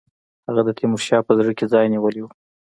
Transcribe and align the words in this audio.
هغه 0.47 0.61
د 0.67 0.69
تیمورشاه 0.77 1.25
په 1.27 1.33
زړه 1.39 1.51
کې 1.57 1.65
ځای 1.73 1.85
نیولی 1.93 2.21
وو. 2.23 2.29